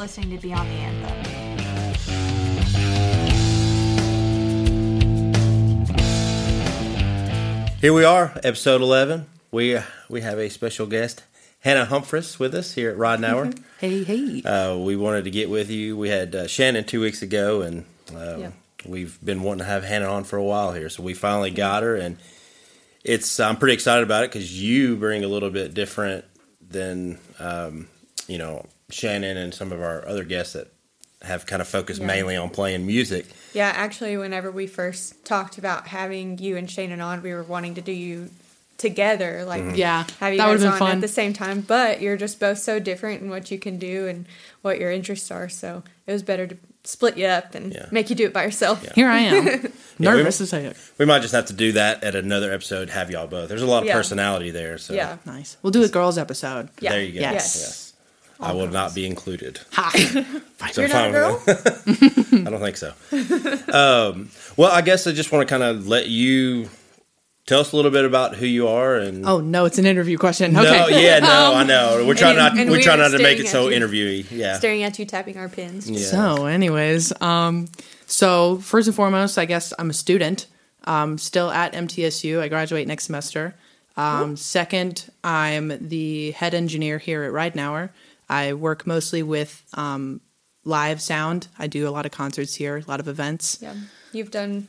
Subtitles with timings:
[0.00, 2.30] listening to Beyond the Anthem.
[7.80, 9.24] Here we are, episode 11.
[9.50, 9.78] We
[10.10, 11.22] we have a special guest,
[11.60, 13.58] Hannah Humphress, with us here at Roddenauer.
[13.80, 14.42] Hey, hey.
[14.42, 15.96] uh, we wanted to get with you.
[15.96, 18.50] We had uh, Shannon two weeks ago, and uh, Yeah.
[18.84, 20.90] we've been wanting to have Hannah on for a while here.
[20.90, 22.18] So we finally got her, and
[23.02, 26.26] it's I'm pretty excited about it because you bring a little bit different
[26.60, 27.88] than um,
[28.28, 30.68] you know Shannon and some of our other guests that
[31.22, 32.06] have kind of focused Yeah.
[32.06, 33.26] mainly on playing music.
[33.52, 37.74] Yeah, actually, whenever we first talked about having you and Shannon on, we were wanting
[37.74, 38.30] to do you
[38.78, 39.74] together, like Mm-hmm.
[39.74, 40.90] Yeah, have you that guys on fun.
[40.92, 41.60] at the same time.
[41.60, 44.24] But you're just both so different in what you can do and
[44.62, 45.48] what your interests are.
[45.50, 47.86] So it was better to split you up and Yeah.
[47.90, 48.82] make you do it by yourself.
[48.82, 48.92] Yeah.
[48.94, 49.72] Here I am.
[50.00, 50.76] Yeah, Nervous we- as heck.
[50.96, 52.88] We might just have to do that at another episode.
[52.88, 53.50] Have y'all both?
[53.50, 53.92] There's a lot of Yeah.
[53.96, 54.78] personality there.
[54.78, 55.18] So Yeah.
[55.26, 55.58] Nice.
[55.60, 56.70] We'll do a girls episode.
[56.80, 56.92] Yeah.
[56.92, 57.20] there you go.
[57.20, 57.34] Yes.
[57.60, 57.89] yes.
[58.40, 59.60] I will not be included.
[59.72, 59.90] Ha.
[60.72, 61.42] So You're not a girl?
[61.46, 62.92] I don't think so.
[63.72, 66.68] Um, well, I guess I just want to kind of let you
[67.46, 69.26] tell us a little bit about who you are and.
[69.26, 70.52] oh no, it's an interview question.
[70.52, 71.04] no, Okay.
[71.04, 72.04] yeah, no, Um, I know.
[72.06, 72.58] We're trying and- not.
[72.58, 73.76] and we we try were not to make it so you.
[73.80, 74.26] interviewy.
[74.30, 74.58] Yeah.
[74.58, 75.88] Staring at you, tapping our pins.
[75.90, 75.98] Yeah.
[76.06, 77.68] So, anyways, um,
[78.06, 80.46] so first and foremost, I guess I'm a student.
[80.84, 82.40] Um, still at MTSU.
[82.40, 83.54] I graduate next semester.
[83.96, 87.90] Um, second, I'm the head engineer here at Ridenauer.
[88.30, 90.20] I work mostly with um,
[90.64, 91.48] live sound.
[91.58, 93.58] I do a lot of concerts here, a lot of events.
[93.60, 93.74] Yeah.
[94.12, 94.68] You've done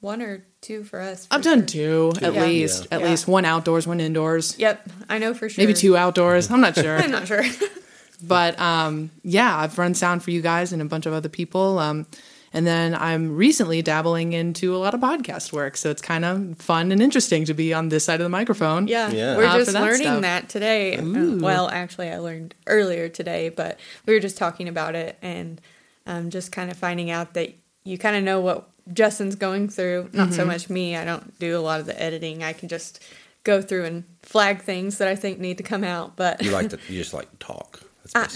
[0.00, 1.26] one or two for us.
[1.26, 2.12] for I've done sure.
[2.12, 2.44] two, at Yeah.
[2.44, 2.86] least.
[2.90, 3.08] At Yeah.
[3.10, 4.54] least one outdoors, one indoors.
[4.58, 4.88] Yep.
[5.08, 5.62] I know for sure.
[5.62, 6.50] Maybe two outdoors.
[6.50, 6.96] I'm not sure.
[7.02, 7.44] I'm not sure.
[8.22, 11.78] but um, yeah, I've run sound for you guys and a bunch of other people.
[11.78, 12.06] Um,
[12.52, 16.58] and then I'm recently dabbling into a lot of podcast work, so it's kind of
[16.58, 18.88] fun and interesting to be on this side of the microphone.
[18.88, 19.36] Yeah, Yeah.
[19.36, 20.20] we're Uh, just that learning stuff.
[20.22, 20.96] that today.
[20.96, 21.38] Uh, Ooh.
[21.38, 25.60] well, actually, I learned earlier today, but we were just talking about it and
[26.06, 27.52] um, just kind of finding out that
[27.84, 30.08] you kind of know what Justin's going through.
[30.14, 30.36] Not Mm-hmm.
[30.36, 30.96] so much me.
[30.96, 32.42] I don't do a lot of the editing.
[32.42, 33.02] I can just
[33.44, 36.16] go through and flag things that I think need to come out.
[36.16, 36.78] But You like to.
[36.88, 37.80] You just like to talk.
[38.14, 38.26] I,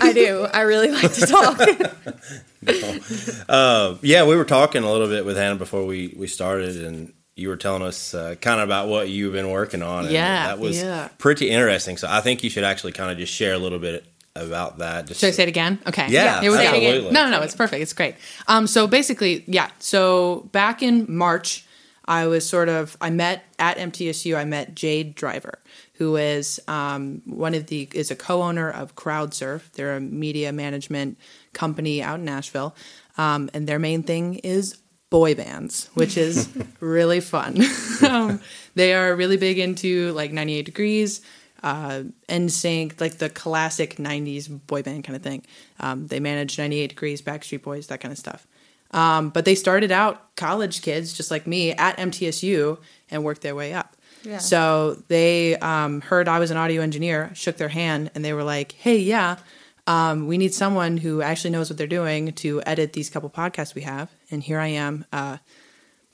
[0.00, 0.46] I, I do.
[0.52, 1.60] I really like to talk.
[3.48, 7.12] uh, yeah, we were talking a little bit with Hannah before we we started, and
[7.34, 10.04] you were telling us uh, kind of about what you've been working on.
[10.04, 11.08] And Yeah, that was yeah.
[11.18, 11.96] pretty interesting.
[11.96, 15.06] So I think you should actually kind of just share a little bit about that.
[15.06, 15.78] Just Should I say it again?
[15.86, 16.06] Okay.
[16.08, 16.62] Yeah, Here we go.
[16.64, 17.10] absolutely.
[17.10, 17.82] No, no, it's perfect.
[17.82, 18.16] It's great.
[18.48, 19.70] Um, so basically, yeah.
[19.78, 21.64] So back in March,
[22.06, 24.36] I was sort of I met at MTSU.
[24.36, 25.58] I met Jade Driver,
[26.02, 29.70] who is um, one of the is a co-owner of CrowdSurf.
[29.72, 31.16] They're a media management
[31.52, 32.74] company out in Nashville,
[33.16, 34.78] um, and their main thing is
[35.10, 36.48] boy bands, which is
[36.80, 37.58] really fun.
[38.08, 38.40] um,
[38.74, 41.20] they are really big into like 98 Degrees
[41.62, 45.44] uh, NSYNC, like the classic '90s boy band kind of thing.
[45.78, 48.48] Um, they manage 98 Degrees, Backstreet Boys, that kind of stuff.
[48.90, 52.78] Um, but they started out college kids, just like me, at MTSU
[53.10, 53.81] and worked their way up.
[54.24, 54.38] Yeah.
[54.38, 58.44] So they um, heard I was an audio engineer, shook their hand, and they were
[58.44, 59.36] like, "Hey, yeah,
[59.86, 63.74] um, we need someone who actually knows what they're doing to edit these couple podcasts
[63.74, 65.04] we have." And here I am.
[65.12, 65.38] Uh,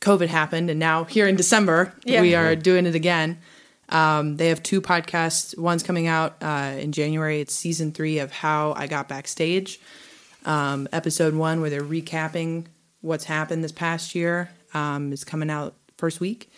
[0.00, 2.20] COVID happened, and now here in December Yeah.
[2.22, 3.38] we are doing it again.
[3.90, 5.56] Um, they have two podcasts.
[5.58, 7.40] One's coming out uh, in January.
[7.40, 9.80] It's season three of How I Got Backstage.
[10.44, 12.66] Um, episode one, where they're recapping
[13.00, 16.50] what's happened this past year, um, is coming out first week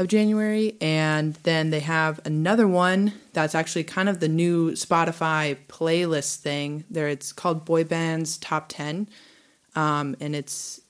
[0.00, 0.76] of January.
[0.80, 6.84] And then they have another one that's actually kind of the new Spotify playlist thing.
[6.90, 9.08] There, it's called Boy Bands Top 10.
[9.76, 10.80] Um, and it's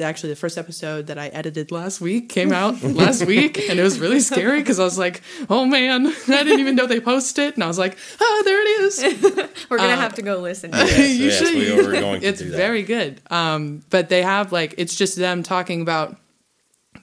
[0.00, 3.82] actually the first episode that I edited last week came out last week, and it
[3.82, 7.46] was really scary because I was like, "Oh man, I didn't even know they posted
[7.48, 9.02] it," and I was like, "Ah, there it is."
[9.68, 10.70] We're gonna Uh, have to go listen.
[10.70, 10.98] To Yes.
[11.18, 11.54] You yes, should.
[11.56, 12.56] we were going to it's do that.
[12.56, 13.20] very good.
[13.28, 16.16] Um, but they have like it's just them talking about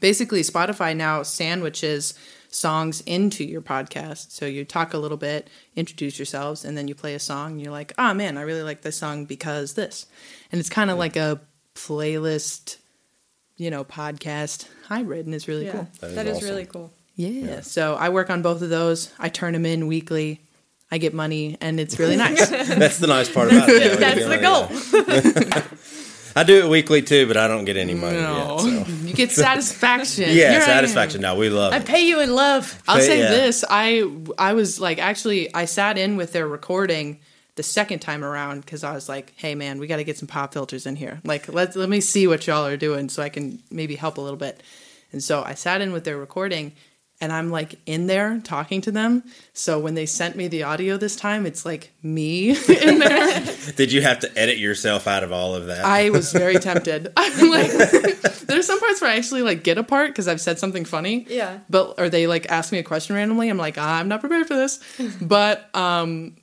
[0.06, 2.14] basically Spotify now sandwiches
[2.50, 4.30] songs into your podcast.
[4.30, 7.54] So you talk a little bit, introduce yourselves, and then you play a song.
[7.54, 10.06] And you're like, "Oh man, I really like this song because this,"
[10.52, 11.42] and it's kind of like a
[11.74, 12.78] playlist,
[13.58, 15.88] you know, podcast hybrid, and it's really Yeah, cool.
[16.02, 16.50] That is that is awesome.
[16.50, 16.92] really cool.
[17.16, 17.62] Yeah.
[17.62, 19.12] So I work on both of those.
[19.18, 20.40] I turn them in weekly.
[20.92, 22.48] I get money, and it's really nice.
[22.48, 23.82] That's the nice part about it.
[23.82, 25.48] Yeah, That's the it, goal.
[25.50, 25.68] yeah.
[26.38, 28.86] I do it weekly too, but I don't get any money no, yet.
[28.86, 28.92] So.
[29.20, 30.24] You get satisfaction.
[30.30, 30.62] Yeah, Here I am.
[30.62, 31.22] satisfaction.
[31.22, 31.86] No, we love I it.
[31.86, 32.82] pay you in love.
[32.88, 33.30] I'll But, say yeah.
[33.32, 37.20] this: I I was like actually I sat in with their recording
[37.56, 40.28] the second time around because I was like, hey man, we got to get some
[40.28, 41.22] pop filters in here.
[41.24, 44.22] Like let let me see what y'all are doing so I can maybe help a
[44.22, 44.62] little bit.
[45.12, 46.74] And so I sat in with their recording,
[47.22, 49.24] and I'm like in there talking to them.
[49.54, 53.44] So when they sent me the audio this time, it's like me in there.
[53.76, 55.86] Did you have to edit yourself out of all of that?
[55.86, 57.12] I was very tempted.
[57.18, 57.72] I'm like,
[58.48, 61.26] there's some parts where I actually like get a part because I've said something funny.
[61.30, 61.60] Yeah.
[61.70, 63.50] But or they like ask me a question randomly.
[63.50, 64.80] I'm like, I'm not prepared for this.
[65.22, 66.36] But um,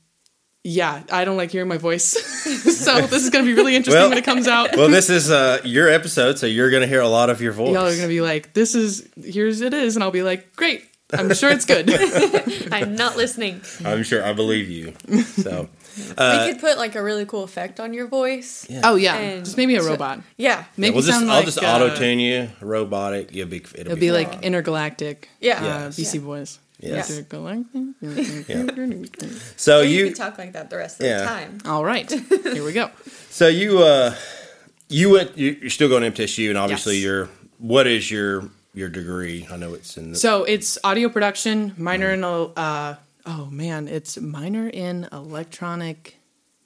[0.64, 2.04] yeah, I don't like hearing my voice.
[2.82, 4.76] so this is gonna be really interesting Well- when it comes out.
[4.76, 7.52] well, this is uh, your episode, so you're going to hear a lot of your
[7.52, 7.74] voice.
[7.74, 10.84] Y'all are gonna be like, this is here's it is, and I'll be like, great.
[11.14, 11.90] I'm sure it's good.
[12.72, 13.60] I'm not listening.
[13.84, 14.94] I'm sure I believe you.
[15.24, 15.68] So,
[16.08, 18.66] we could put like a really cool effect on your voice.
[18.70, 18.80] Yeah.
[18.84, 20.20] oh yeah, And just maybe a so- robot.
[20.38, 20.64] Yeah.
[20.78, 23.34] Make we'll me just sound I'll like, just uh, auto tune you, robotic.
[23.34, 24.24] You'll be it'll, It'll be fine.
[24.24, 25.28] like intergalactic.
[25.38, 25.58] Yeah.
[25.58, 25.96] Uh, Yes.
[25.96, 26.18] Beastie
[26.88, 26.96] Yeah.
[26.96, 27.22] Boys.
[27.22, 28.48] Yes.
[28.48, 29.30] Intergalactic.
[29.56, 31.18] so Or you, you could talk like that the rest of Yeah.
[31.20, 31.58] the time.
[31.64, 32.10] All right,
[32.42, 32.90] here we go.
[33.30, 34.14] so you uh
[34.88, 37.04] you went you- you're still going to MTSU, and obviously Yes.
[37.04, 39.46] your what is your your degree?
[39.50, 42.96] I know it's in the, So it's audio production, minor in uh
[43.26, 46.16] oh man, it's minor in electronic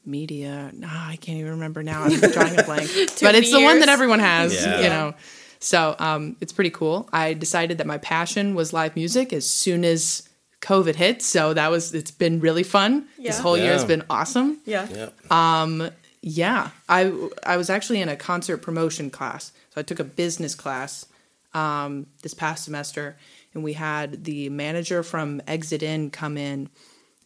[0.07, 0.71] media.
[0.73, 2.05] Nah, I can't even remember now.
[2.05, 2.89] I'm drawing a blank.
[3.21, 4.81] but it's the one that everyone has, Yeah.
[4.81, 5.15] you know.
[5.58, 7.08] So um, it's pretty cool.
[7.12, 10.29] I decided that my passion was live music as soon as
[10.61, 11.23] COVID hit.
[11.23, 13.06] So that was it's been really fun.
[13.17, 13.43] This Yeah.
[13.43, 14.58] whole year has been awesome.
[14.64, 14.88] Yeah.
[15.31, 15.91] yeah.
[16.23, 17.12] Yeah, I
[17.44, 19.53] I was actually in a concert promotion class.
[19.73, 21.06] So I took a business class
[21.55, 23.17] um, this past semester,
[23.55, 26.69] and we had the manager from Exit In come in,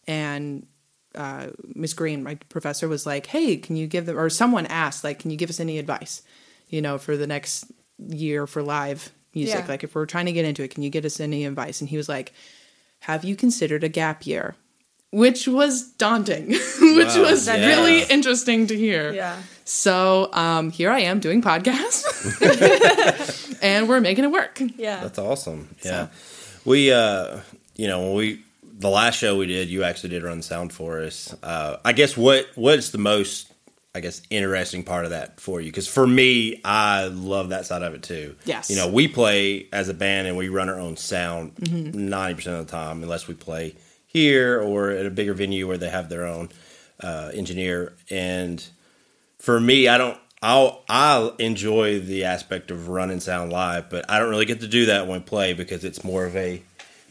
[0.07, 0.67] and
[1.15, 5.03] uh, Miss Green, my professor, was like, "Hey, can you give them?" Or someone asked,
[5.03, 6.21] like, "Can you give us any advice,
[6.69, 7.65] you know, for the next
[8.09, 9.59] year for live music?
[9.59, 9.67] Yeah.
[9.67, 11.89] Like, if we're trying to get into it, can you get us any advice?" And
[11.89, 12.33] he was like,
[13.01, 14.55] "Have you considered a gap year?"
[15.13, 17.67] Which was daunting, which Wow, was yeah.
[17.67, 19.11] really interesting to hear.
[19.11, 19.41] Yeah.
[19.65, 24.61] So um, here I am doing podcasts, and we're making it work.
[24.77, 25.01] Yeah.
[25.01, 25.75] That's awesome.
[25.83, 26.07] Yeah.
[26.63, 27.39] We, uh,
[27.75, 28.43] you know, when we,
[28.79, 31.35] the last show we did, you actually did run sound for us.
[31.43, 33.50] Uh, I guess what, what's the most,
[33.93, 35.67] I guess, interesting part of that for you?
[35.67, 38.35] Because for me, I love that side of it too.
[38.45, 38.69] Yes.
[38.69, 42.07] You know, we play as a band and we run our own sound Mm-hmm.
[42.07, 43.75] 90% of the time, unless we play
[44.07, 46.49] here or at a bigger venue where they have their own
[47.01, 47.93] uh, engineer.
[48.09, 48.65] And
[49.39, 50.17] for me, I don't.
[50.43, 54.67] I'll I enjoy the aspect of running sound live, but I don't really get to
[54.67, 56.61] do that when we play because it's more of a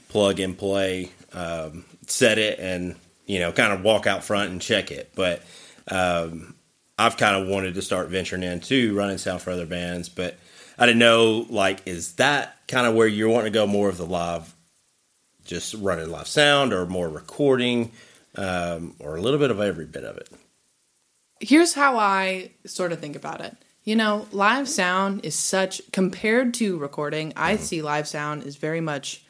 [0.09, 4.61] plug and play, um, set it and you know kind of walk out front and
[4.61, 5.13] check it.
[5.15, 5.43] But
[5.89, 6.55] um,
[7.01, 10.37] I've kind of wanted to start venturing into running sound for other bands, but
[10.79, 13.97] I didn't know like is that kind of where you're wanting to go more of
[13.97, 14.55] the live,
[15.47, 17.93] just running live sound or more recording,
[18.37, 20.29] um, or a little bit of every bit of it.
[21.41, 23.57] Here's how I sort of think about it.
[23.83, 27.33] You know, live sound is such compared to recording.
[27.35, 29.25] I see live sound is very much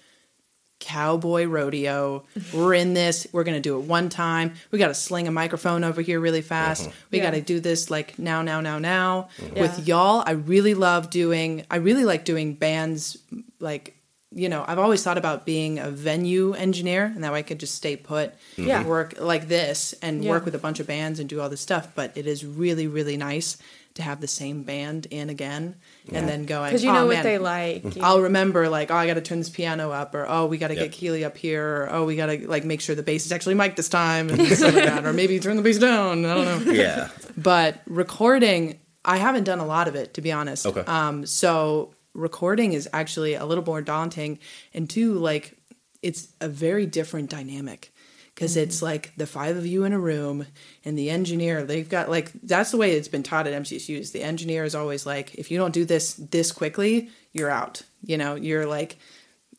[0.81, 2.25] cowboy rodeo.
[2.53, 3.27] We're in this.
[3.33, 4.55] We're gonna do it one time.
[4.71, 6.83] We got to sling a microphone over here really fast.
[6.89, 6.97] Mm-hmm.
[7.13, 7.25] We Yeah.
[7.25, 9.29] got to do this like now, now, now, now.
[9.39, 9.57] Mm-hmm.
[9.57, 9.63] Yeah.
[9.63, 11.65] With y'all, I really love doing.
[11.71, 13.17] I really like doing bands.
[13.61, 13.95] Like,
[14.33, 17.59] you know, I've always thought about being a venue engineer, and that way I could
[17.61, 18.85] just stay put, Yeah.
[18.85, 20.31] work like this, and Yeah.
[20.31, 21.89] work with a bunch of bands and do all this stuff.
[21.95, 23.57] But it is really, really nice
[23.95, 25.75] to have the same band in again,
[26.13, 27.85] and then going Because you know "Oh, what man, they like.
[28.01, 30.69] I'll remember like, oh, I got to turn this piano up, or oh, we got
[30.69, 30.85] to Yep.
[30.85, 33.33] get Keely up here, or oh, we got to like make sure the bass is
[33.33, 36.25] actually mic'd this time, and stuff like that, or maybe turn the bass down.
[36.25, 36.73] I don't know.
[36.73, 37.09] Yeah.
[37.37, 40.67] But recording, I haven't done a lot of it to be honest.
[40.67, 40.81] Okay.
[40.81, 44.39] Um, so recording is actually a little more daunting,
[44.75, 45.57] and two, like
[46.03, 47.93] it's a very different dynamic
[48.41, 48.87] because it's mm-hmm.
[48.87, 50.47] like the five of you in a room
[50.83, 54.13] and the engineer they've got like that's the way it's been taught at MTSU is
[54.13, 58.17] the engineer is always like if you don't do this this quickly you're out you
[58.17, 58.97] know you're like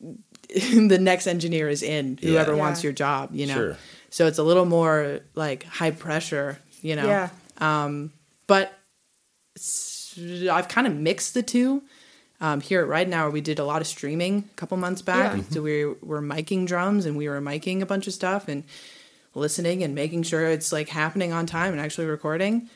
[0.00, 2.58] the next engineer is in whoever Yeah.
[2.58, 3.76] wants your job you know Sure.
[4.10, 7.28] so it's a little more like high pressure you know Yeah.
[7.58, 8.10] Um,
[8.48, 8.76] but
[10.50, 11.82] I've kind of mixed the two.
[12.42, 15.36] Um, here at Right Now, we did a lot of streaming a couple months back.
[15.36, 15.42] Yeah.
[15.50, 18.64] So we were miking drums and we were miking a bunch of stuff and
[19.34, 22.68] listening and making sure it's like happening on time and actually recording.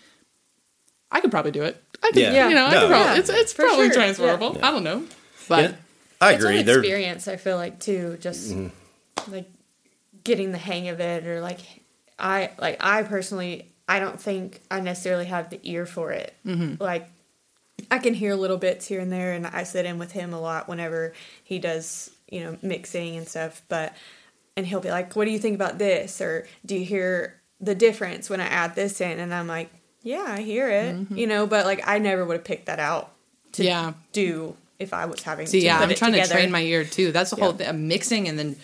[1.11, 1.83] I could probably do it.
[2.03, 2.49] I could, Yeah.
[2.49, 3.17] you know, I could probably, yeah.
[3.19, 4.55] it's it's For probably sure, transferable.
[4.57, 4.69] yeah.
[4.69, 5.05] I don't know,
[5.49, 5.77] but Yeah.
[6.21, 6.61] I it's agree.
[6.61, 7.27] an They're experience.
[7.29, 8.55] I feel like too, just
[9.29, 9.51] like
[10.25, 11.59] getting the hang of it, or like
[12.19, 16.35] I like I personally, I don't think I necessarily have the ear for it.
[16.81, 17.09] Like
[17.91, 20.41] I can hear little bits here and there, and I sit in with him a
[20.41, 21.13] lot whenever
[21.45, 23.63] he does, you know, mixing and stuff.
[23.69, 23.95] But
[24.57, 27.75] and he'll be like, "What do you think about this?" Or "Do you hear the
[27.75, 29.71] difference when I add this in?" And I'm like,
[30.03, 31.17] "Yeah, I hear it," mm-hmm.
[31.17, 31.47] you know.
[31.47, 33.13] But like I never would have picked that out
[33.53, 33.93] to Yeah.
[34.13, 37.13] do if I was having See, to yeah, I'm trying to train my ear too.
[37.13, 37.57] That's the whole Yeah.
[37.59, 37.69] thing.
[37.69, 38.57] Uh, mixing and then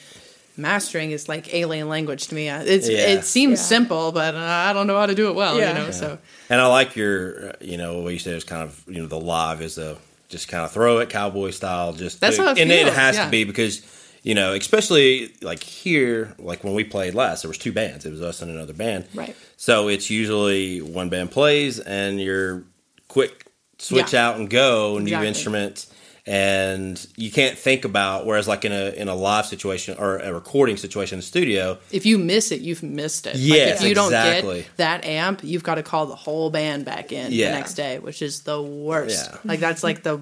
[0.56, 2.49] mastering is like alien language to me.
[2.49, 2.99] Uh, It's Yeah.
[3.09, 3.64] it seems Yeah.
[3.66, 5.59] simple, but uh, I don't know how to do it well.
[5.59, 5.68] Yeah.
[5.68, 5.90] You know, Yeah.
[5.92, 6.18] so
[6.50, 9.06] And I like your, uh, you know, what you said is kind of, you know,
[9.06, 9.97] the live is a
[10.28, 11.92] just kind of throw it cowboy style.
[11.92, 13.25] Just That's how it and it has yeah.
[13.26, 13.82] to be because,
[14.23, 18.04] you know, especially like here, like when we played last, there was two bands.
[18.06, 19.04] It was us and another band.
[19.14, 19.35] Right.
[19.56, 22.62] So it's usually one band plays and you're
[23.09, 23.47] quick
[23.78, 24.28] switch Yeah.
[24.28, 25.28] out and go, new Exactly.
[25.28, 25.87] instruments.
[26.25, 30.33] And you can't think about whereas like in a in a live situation or a
[30.33, 33.35] recording situation in the studio, if you miss it, you've missed it.
[33.35, 36.85] Yes, like if you don't get that amp, you've got to call the whole band
[36.85, 37.50] back in Yeah.
[37.50, 39.31] the next day, which is the worst.
[39.33, 39.38] Yeah.
[39.45, 40.21] Like that's like the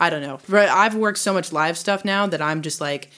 [0.00, 0.38] I don't know.
[0.48, 3.10] Right, I've worked so much live stuff now that I'm just like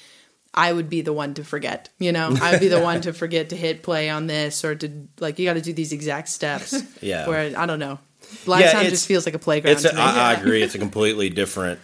[0.53, 2.37] I would be the one to forget, you know.
[2.43, 5.39] I would be the one to forget to hit play on this or to like
[5.39, 6.75] you got to do these exact steps.
[7.01, 7.29] Yeah.
[7.29, 8.01] Where I don't know.
[8.47, 9.75] Live Yeah, sound just feels like a playground.
[9.75, 10.01] It's a, to me.
[10.01, 10.61] I, I agree.
[10.63, 11.79] It's a completely different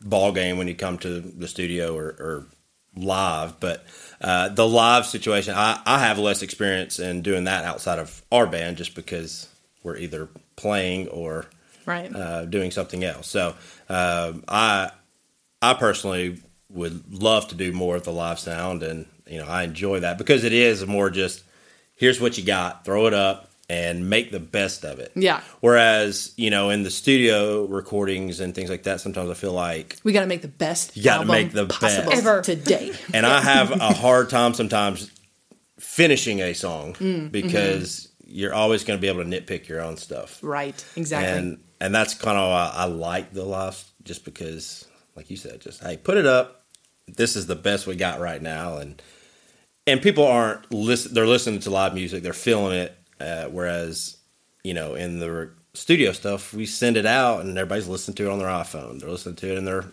[0.00, 2.46] ball game when you come to the studio or, or
[2.96, 3.60] live.
[3.60, 3.84] But
[4.20, 8.46] uh, the live situation, I, I have less experience in doing that outside of our
[8.46, 9.48] band, just because
[9.82, 11.46] we're either playing or
[11.86, 12.14] right.
[12.14, 13.26] uh, doing something else.
[13.26, 13.54] So
[13.88, 14.90] um I
[15.60, 16.40] I personally
[16.70, 20.16] would love to do more of the live sound, and you know I enjoy that
[20.16, 21.42] because it is more just
[21.96, 25.12] here's what you got, throw it up, and make the best of it.
[25.14, 25.42] Yeah.
[25.60, 29.96] Whereas you know in the studio recordings and things like that, sometimes I feel like,
[30.02, 30.96] we got to make the best.
[30.96, 32.12] You gotta make the best.
[32.12, 32.42] Ever.
[32.42, 32.92] today.
[33.14, 35.10] and I have a hard time sometimes
[35.78, 37.28] finishing a song mm, mm-hmm.
[37.28, 40.38] because you're always going to be able to nitpick your own stuff.
[40.42, 40.84] Right.
[40.96, 41.38] Exactly.
[41.38, 45.60] and and that's kind of why I like the live, just because, like you said,
[45.60, 46.64] just hey, put it up.
[47.06, 49.00] This is the best we got right now, and
[49.86, 51.14] and people aren't listen.
[51.14, 52.24] They're listening to live music.
[52.24, 52.96] They're feeling it.
[53.20, 54.16] Uh, whereas,
[54.64, 58.32] you know, in the studio stuff, we send it out, and everybody's listening to it
[58.32, 59.00] on their iPhone.
[59.00, 59.84] They're listening to it in their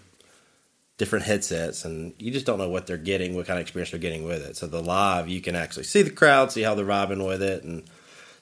[0.97, 3.99] different headsets, and you just don't know what they're getting, what kind of experience they're
[3.99, 4.57] getting with it.
[4.57, 7.63] So the live, you can actually see the crowd, see how they're vibing with it,
[7.63, 7.83] and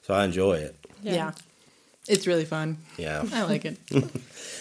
[0.02, 0.76] so I enjoy it.
[1.02, 1.32] yeah.
[2.08, 2.78] It's really fun.
[2.96, 3.24] Yeah.
[3.32, 3.78] I like it.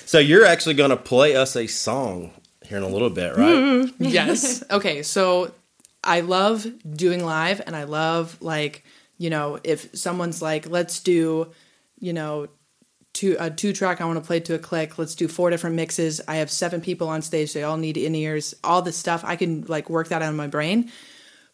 [0.08, 2.32] So you're actually going to play us a song
[2.64, 3.92] here in a little bit, right?
[4.00, 4.64] yes.
[4.70, 5.02] Okay.
[5.02, 5.52] So
[6.04, 6.66] I love
[6.96, 8.84] doing live and I love like,
[9.18, 11.52] you know, if someone's like, let's do,
[12.00, 12.48] you know,
[13.14, 15.76] two a two track I want to play to a click, let's do four different
[15.76, 16.22] mixes.
[16.28, 19.24] I have seven people on stage, they all need in ears, all this stuff.
[19.26, 20.92] I can like work that out in my brain.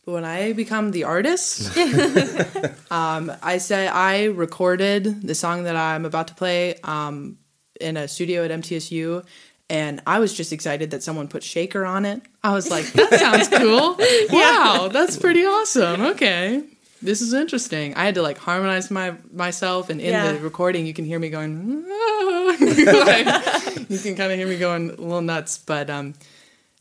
[0.06, 1.78] But when I become the artist,
[2.92, 7.38] um, I say I recorded the song that I'm about to play um,
[7.80, 9.24] in a studio at MTSU,
[9.70, 12.22] and I was just excited that someone put shaker on it.
[12.44, 13.96] I was like, that sounds cool.
[14.32, 16.02] Wow, that's pretty awesome.
[16.02, 16.64] Okay.
[17.02, 17.96] This is interesting.
[17.96, 20.32] I had to like harmonize my myself, and in Yeah.
[20.34, 21.86] the recording, you can hear me going.
[21.88, 22.28] "Ah."
[22.62, 26.14] Like, you can kind of hear me going a little nuts, but um,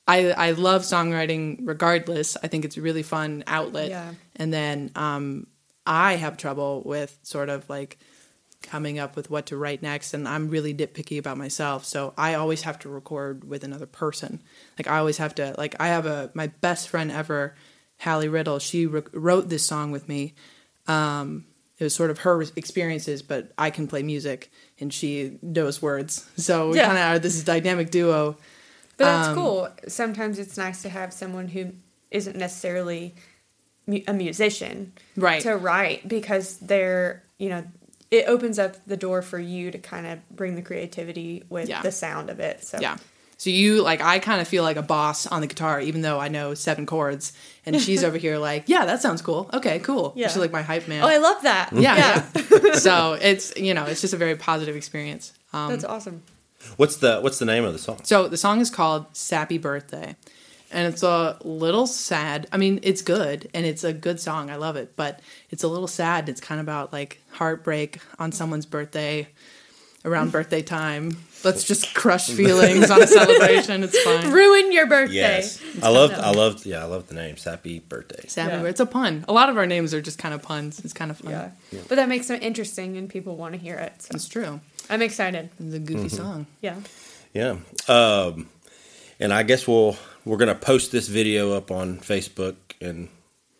[0.06, 2.36] I I love songwriting regardless.
[2.42, 3.90] I think it's a really fun outlet.
[3.90, 4.12] Yeah.
[4.36, 5.46] And then um,
[5.86, 7.98] I have trouble with sort of like
[8.62, 11.84] coming up with what to write next, and I'm really nitpicky about myself.
[11.86, 14.42] So I always have to record with another person.
[14.78, 17.54] Like I always have to like I have a my best friend ever,
[18.00, 18.59] Hallie Riddle.
[18.59, 20.35] She re- wrote this song with me.
[20.87, 21.45] Um,
[21.78, 26.28] it was sort of her experiences, but I can play music and she knows words.
[26.37, 26.87] So we Yeah.
[26.87, 28.37] kind of are this dynamic duo.
[28.97, 29.69] But that's Um, cool.
[29.88, 31.73] Sometimes it's nice to have someone who
[32.11, 33.14] isn't necessarily
[34.07, 35.42] a musician Right.
[35.42, 37.64] to write because they're, you know,
[38.11, 41.80] it opens up the door for you to kind of bring the creativity with Yeah.
[41.83, 42.62] the sound of it.
[42.64, 42.97] So Yeah.
[43.40, 46.20] So you like I kind of feel like a boss on the guitar, even though
[46.20, 47.32] I know seven chords,
[47.64, 49.49] and she's over here like, yeah, that sounds cool.
[49.54, 50.12] Okay, cool.
[50.14, 50.28] Yeah.
[50.28, 51.02] She's like my hype man.
[51.02, 51.70] Oh, I love that.
[51.73, 52.28] yeah, yeah.
[52.35, 52.75] yeah.
[52.75, 55.32] so it's you know it's just a very positive experience.
[55.54, 56.23] Um, That's awesome.
[56.76, 58.00] What's the What's the name of the song?
[58.04, 60.16] so the song is called "Sappy Birthday,"
[60.70, 62.47] and it's a little sad.
[62.52, 64.50] I mean, it's good and it's a good song.
[64.50, 66.28] I love it, but it's a little sad.
[66.28, 69.28] It's kind of about like heartbreak on someone's birthday
[70.04, 71.16] around birthday time.
[71.42, 73.82] Let's just crush feelings on a celebration.
[73.82, 74.30] It's fine.
[74.30, 75.14] Ruin your birthday.
[75.14, 76.14] Yes, I loved.
[76.14, 76.66] I loved.
[76.66, 77.37] Yeah, I love the name.
[77.37, 78.26] Happy birthday.
[78.28, 78.64] Sappy Yeah.
[78.64, 79.25] It's a pun.
[79.28, 80.80] A lot of our names are just kind of puns.
[80.85, 81.30] It's kind of fun.
[81.32, 81.50] Yeah.
[81.88, 84.02] But that makes it interesting and people want to hear it.
[84.02, 84.61] So It's true.
[84.90, 85.50] I'm excited.
[85.59, 86.16] It's a goofy Mm-hmm.
[86.16, 86.47] song.
[86.61, 86.76] Yeah.
[87.32, 87.56] Yeah.
[87.88, 88.49] Um,
[89.18, 93.09] and I guess we'll we're gonna post this video up on Facebook and,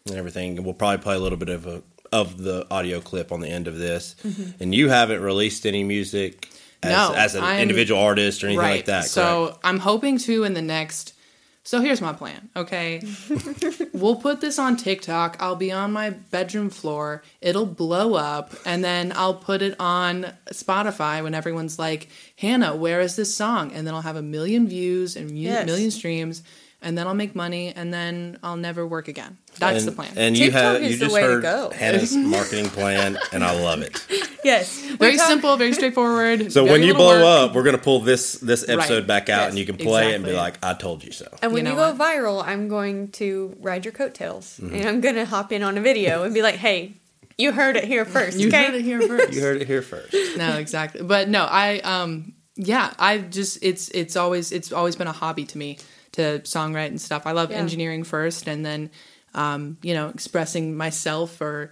[0.07, 1.83] and everything, and we'll probably play a little bit of a
[2.13, 4.17] of the audio clip on the end of this.
[4.59, 6.49] And you haven't released any music
[6.83, 9.05] as, No, as an I'm- individual artist or anything like that.
[9.07, 9.59] So correct?
[9.65, 11.15] I'm hoping to in the next
[11.63, 13.03] So here's my plan, okay?
[13.93, 15.37] we'll put this on TikTok.
[15.41, 17.23] I'll be on my bedroom floor.
[17.43, 22.09] It'll blow up, and then I'll put it on Spotify when everyone's like,
[22.41, 23.73] Hannah, where is this song?
[23.73, 25.67] And then I'll have a million views and mu- Yes.
[25.67, 26.43] million streams,
[26.83, 29.37] and then I'll make money, and then I'll never work again.
[29.59, 30.13] That's and, the plan.
[30.17, 31.71] And you have you just way to heard go.
[31.71, 34.05] Hannah's marketing plan, and I love it.
[34.43, 34.81] Yes.
[34.99, 36.51] very talk- simple, very straightforward.
[36.51, 37.51] So very when you blow work.
[37.51, 39.07] up, we're gonna pull this this episode Right.
[39.07, 41.27] back out, Yes, and you can play it and be like, "I told you so."
[41.43, 41.99] And when You you, go what?
[42.01, 44.75] viral, I'm going to ride your coattails, Mm-hmm.
[44.77, 46.95] and I'm gonna hop in on a video and be like, "Hey,
[47.41, 49.33] you heard it here first, you okay?" heard it here first.
[49.37, 50.15] You heard it here first.
[50.37, 51.03] no, exactly.
[51.03, 55.45] But no, I um yeah, I just it's it's always it's always been a hobby
[55.47, 55.79] to me
[56.13, 57.27] to songwrite and stuff.
[57.27, 57.59] I love Yeah.
[57.59, 58.91] engineering first and then
[59.35, 61.71] um you know, expressing myself or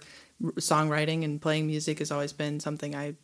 [0.55, 3.15] songwriting and playing music has always been something I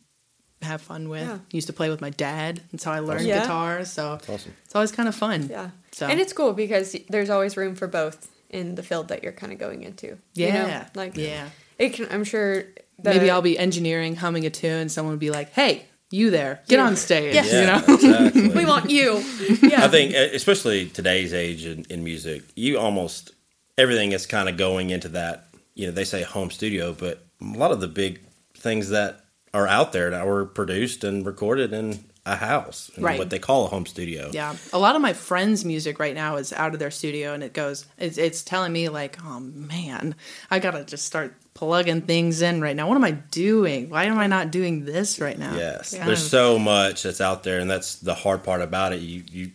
[0.62, 1.22] have fun with.
[1.22, 1.38] Yeah.
[1.50, 2.62] Used to play with my dad.
[2.72, 3.40] That's how I learned Yeah.
[3.40, 3.84] guitar.
[3.84, 4.54] So Awesome.
[4.64, 5.48] it's always kind of fun.
[5.50, 5.70] Yeah.
[5.92, 9.32] So And it's cool because there's always room for both in the field that you're
[9.32, 10.18] kind of going into.
[10.34, 10.84] yeah, You know?
[10.94, 11.48] Like, yeah.
[11.78, 12.64] It can, I'm sure.
[12.98, 14.88] The, Maybe I'll be engineering, humming a tune.
[14.88, 16.60] Someone would be like, "Hey, you there?
[16.66, 16.84] Get You.
[16.86, 17.52] on stage." Yes.
[17.52, 17.94] You know.
[17.94, 18.48] exactly.
[18.48, 19.22] We want you.
[19.62, 19.84] Yeah.
[19.84, 23.32] I think, e, especially today's age in, in music, you almost
[23.76, 25.48] everything is kind of going into that.
[25.74, 28.20] You know, they say home studio, but a lot of the big
[28.54, 29.20] things that
[29.52, 33.18] are out there that were produced and recorded in a house, Right.
[33.18, 34.30] What they call a home studio.
[34.32, 37.42] Yeah, a lot of my friends' music right now is out of their studio, and
[37.42, 37.86] it goes.
[37.98, 40.14] It's, it's telling me like, oh man,
[40.50, 42.88] I gotta just start plugging things in right now.
[42.88, 43.88] What am I doing?
[43.88, 45.56] Why am I not doing this right now?
[45.56, 46.04] Yes, Yeah.
[46.04, 49.00] there's so much that's out there, and that's the hard part about it.
[49.00, 49.50] You you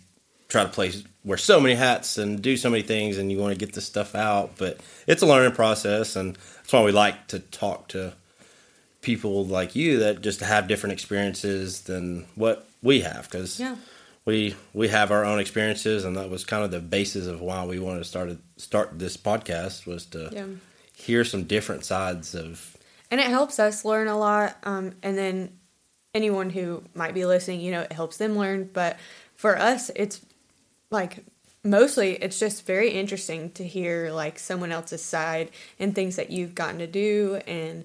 [0.47, 0.91] try to play
[1.23, 3.85] wear so many hats and do so many things, and you want to get this
[3.85, 8.13] stuff out, but it's a learning process, and that's why we like to talk to
[9.01, 13.75] people like you that just have different experiences than what we have, because Yeah.
[14.25, 17.65] we we have our own experiences, and that was kind of the basis of why
[17.65, 20.45] we wanted to start start this podcast was to Yeah.
[20.95, 22.77] hear some different sides of
[23.09, 25.49] and it helps us learn a lot um, and then
[26.13, 28.97] anyone who might be listening you know it helps them learn but
[29.35, 30.21] for us it's
[30.91, 31.25] like
[31.63, 36.53] mostly it's just very interesting to hear like someone else's side and things that you've
[36.53, 37.83] gotten to do and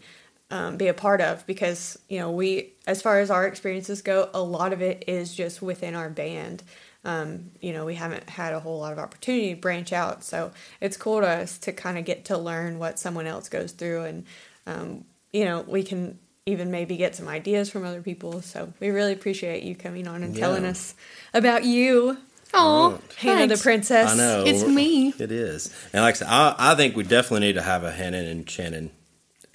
[0.50, 4.30] um, be a part of because you know we as far as our experiences go
[4.32, 6.62] a lot of it is just within our band.
[7.04, 10.24] Um, you know we haven't had a whole lot of opportunity to branch out.
[10.24, 13.72] So it's cool to us to kind of get to learn what someone else goes
[13.72, 14.24] through and
[14.66, 18.40] um, you know we can even maybe get some ideas from other people.
[18.40, 20.94] So we really appreciate you coming on and telling us
[21.34, 22.18] about you.
[22.54, 24.12] Oh, hannah the princess.
[24.12, 24.44] I know.
[24.46, 25.08] It's me.
[25.18, 27.90] It is, and like I said, I, I think we definitely need to have a
[27.90, 28.92] Hannah and Shannon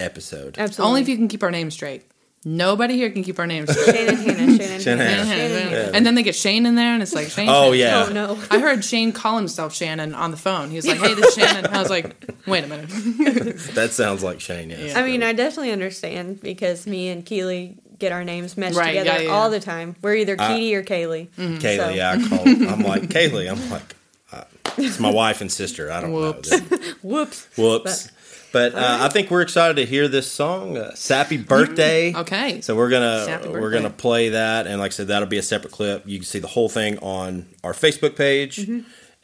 [0.02, 0.58] episode.
[0.58, 2.04] absolutely Only if you can keep our names straight.
[2.44, 3.94] Nobody here can keep our names straight.
[3.94, 5.24] shannon hannah shannon, Shannon, hannah, Hannah.
[5.26, 5.90] Shannon, Hannah.
[5.94, 7.48] And then they get Shane in there, and it's like Shane.
[7.48, 7.80] Oh Shane.
[7.80, 10.68] yeah, oh no I heard Shane call himself Shannon on the phone.
[10.70, 12.88] He was like, "Hey, this is Shannon." I was like, "Wait a minute."
[13.74, 14.70] that sounds like Shane.
[14.70, 14.90] Yes.
[14.90, 14.98] Yeah.
[14.98, 19.22] I mean, I definitely understand because me and Keely get our names meshed Right, together
[19.22, 19.94] yeah, yeah, all the time.
[20.02, 21.28] We're either I- Keely or Kaylee.
[21.36, 22.40] Kaylee, so- yeah, I call.
[22.40, 23.48] I'm like Kaylee.
[23.48, 23.94] I'm like,
[24.32, 24.42] uh,
[24.78, 25.92] it's my wife and sister.
[25.92, 26.50] I don't Whoops.
[26.50, 26.58] know.
[27.04, 27.46] Whoops.
[27.56, 27.84] Whoops.
[28.08, 28.12] But
[28.54, 32.60] uh, I think we're excited to hear this song, uh, "Sappy Birthday." Okay.
[32.60, 35.72] So we're gonna we're gonna play that, and like I said, that'll be a separate
[35.72, 36.02] clip.
[36.06, 38.80] You can see the whole thing on our Facebook page, Mm-hmm.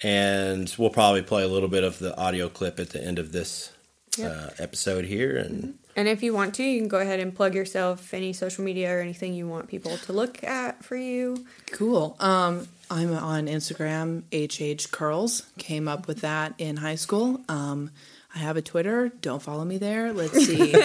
[0.07, 3.33] and we'll probably play a little bit of the audio clip at the end of
[3.33, 3.73] this
[4.17, 4.33] Yep.
[4.33, 5.37] uh, episode here.
[5.37, 8.65] And And if you want to, you can go ahead and plug yourself, any social
[8.65, 11.47] media or anything you want people to look at for you.
[11.71, 12.17] Cool.
[12.19, 15.45] Um, I'm on Instagram, HH Curls.
[15.59, 17.41] Came up with that in high school.
[17.49, 17.91] Um,
[18.35, 19.09] I have a Twitter.
[19.21, 20.13] Don't follow me there.
[20.13, 20.75] Let's see.
[20.75, 20.79] uh,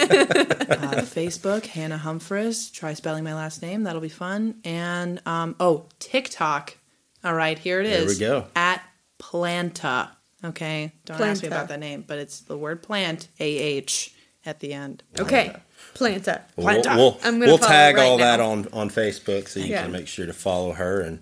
[1.04, 2.70] Facebook, Hannah Humphress.
[2.70, 3.82] Try spelling my last name.
[3.82, 4.56] That'll be fun.
[4.64, 6.76] And um, oh, TikTok.
[7.22, 7.92] All right, here it is.
[7.92, 8.18] There is.
[8.18, 8.46] we go.
[8.56, 8.82] At
[9.18, 10.08] Planta.
[10.42, 10.92] Okay.
[11.06, 14.72] Don't ask me about that name, but it's the word plant, A H, at the
[14.72, 15.02] end.
[15.18, 15.54] Okay.
[15.94, 16.42] Planta.
[16.56, 16.96] we'll, Planta.
[16.96, 19.82] we'll, I'm gonna we'll tag right all that on on Facebook, so you Yeah.
[19.82, 21.00] can make sure to follow her.
[21.00, 21.20] And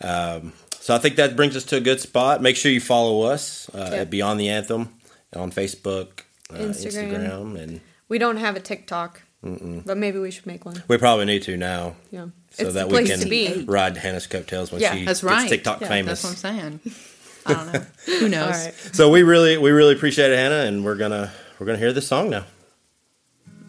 [0.00, 2.42] um, so I think that brings us to a good spot.
[2.42, 3.98] Make sure you follow us uh, Yeah.
[4.00, 4.94] at Beyond the Anthem
[5.34, 7.12] on Facebook, uh, Instagram.
[7.12, 10.82] Instagram, and We don't have a TikTok, but maybe we should make one.
[10.88, 11.96] we probably need to now.
[12.10, 12.26] Yeah.
[12.50, 13.64] so it's that we can be.
[13.66, 15.48] ride Hannah's coattails when Yeah, she That's gets right.
[15.48, 16.22] TikTok Yeah, famous.
[16.22, 16.80] That's what I'm saying.
[17.46, 17.84] I don't know.
[18.20, 18.44] Who knows?
[18.56, 18.74] All right.
[18.92, 22.06] So we really, we really appreciate it, Hannah, and we're gonna we're gonna hear this
[22.06, 22.44] song now.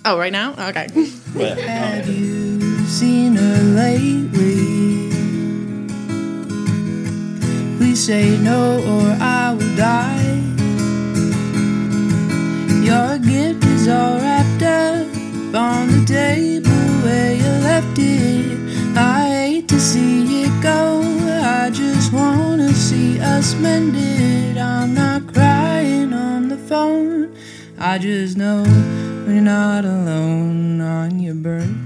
[0.06, 0.52] Oh, right now?
[0.70, 0.88] Okay.
[1.36, 5.10] But, Have you seen her lately?
[7.78, 10.33] Please say no or I will die.
[12.94, 15.08] Your gift is all wrapped up
[15.56, 18.60] on the table where you left it.
[18.96, 21.02] I hate to see it go.
[21.60, 24.60] I just wanna see us mended.
[24.60, 27.34] I'm not crying on the phone.
[27.80, 28.62] I just know
[29.26, 31.83] we're not alone on your birthday.